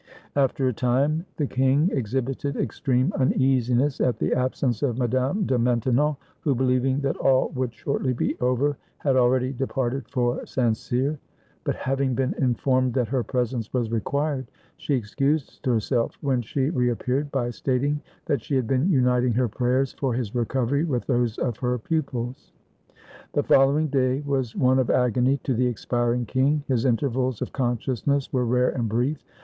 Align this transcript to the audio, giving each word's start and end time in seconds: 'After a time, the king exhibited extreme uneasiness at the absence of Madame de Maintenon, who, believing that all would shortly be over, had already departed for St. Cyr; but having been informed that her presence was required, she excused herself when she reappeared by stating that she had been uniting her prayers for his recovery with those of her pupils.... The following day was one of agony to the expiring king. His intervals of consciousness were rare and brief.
'After 0.45 0.67
a 0.67 0.73
time, 0.73 1.27
the 1.37 1.45
king 1.45 1.91
exhibited 1.93 2.55
extreme 2.57 3.13
uneasiness 3.19 4.01
at 4.01 4.17
the 4.17 4.33
absence 4.33 4.81
of 4.81 4.97
Madame 4.97 5.45
de 5.45 5.59
Maintenon, 5.59 6.15
who, 6.39 6.55
believing 6.55 7.01
that 7.01 7.17
all 7.17 7.49
would 7.49 7.71
shortly 7.71 8.11
be 8.11 8.35
over, 8.39 8.77
had 8.97 9.15
already 9.15 9.53
departed 9.53 10.09
for 10.09 10.43
St. 10.43 10.75
Cyr; 10.75 11.19
but 11.63 11.75
having 11.75 12.15
been 12.15 12.33
informed 12.39 12.95
that 12.95 13.09
her 13.09 13.23
presence 13.23 13.71
was 13.73 13.91
required, 13.91 14.47
she 14.77 14.95
excused 14.95 15.63
herself 15.67 16.17
when 16.21 16.41
she 16.41 16.71
reappeared 16.71 17.31
by 17.31 17.51
stating 17.51 18.01
that 18.25 18.41
she 18.41 18.55
had 18.55 18.65
been 18.65 18.89
uniting 18.89 19.33
her 19.33 19.47
prayers 19.47 19.93
for 19.93 20.15
his 20.15 20.33
recovery 20.33 20.83
with 20.83 21.05
those 21.05 21.37
of 21.37 21.57
her 21.59 21.77
pupils.... 21.77 22.51
The 23.33 23.43
following 23.43 23.87
day 23.87 24.21
was 24.21 24.55
one 24.55 24.79
of 24.79 24.89
agony 24.89 25.37
to 25.43 25.53
the 25.53 25.67
expiring 25.67 26.25
king. 26.25 26.63
His 26.67 26.85
intervals 26.85 27.39
of 27.43 27.53
consciousness 27.53 28.33
were 28.33 28.45
rare 28.47 28.71
and 28.71 28.89
brief. 28.89 29.23